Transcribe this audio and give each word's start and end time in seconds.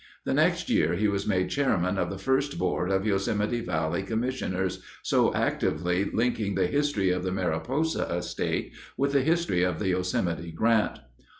The 0.25 0.33
next 0.33 0.67
year 0.67 0.95
he 0.95 1.07
was 1.07 1.27
made 1.27 1.49
chairman 1.51 1.99
of 1.99 2.09
the 2.09 2.17
first 2.17 2.57
board 2.57 2.89
of 2.89 3.05
Yosemite 3.05 3.59
Valley 3.61 4.01
commissioners, 4.01 4.81
so 5.03 5.31
actively 5.35 6.05
linking 6.11 6.55
the 6.55 6.65
history 6.65 7.11
of 7.11 7.23
the 7.23 7.31
Mariposa 7.31 8.05
estate 8.09 8.73
with 8.97 9.11
the 9.13 9.21
history 9.21 9.61
of 9.61 9.77
the 9.77 9.89
Yosemite 9.89 10.51
Grant. 10.51 10.97